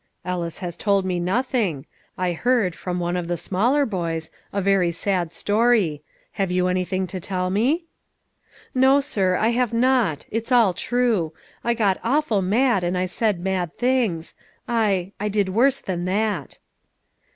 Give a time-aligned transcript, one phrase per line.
[0.25, 1.85] "Ellis has told me nothing.
[2.17, 6.01] I heard, from one of the smaller boys, a very sad story.
[6.31, 7.85] Have you anything to tell me?"
[8.73, 11.33] "No, sir, I have not; it's all true.
[11.63, 14.33] I got awful mad, and I said mad things.
[14.67, 16.57] I I did worse than that."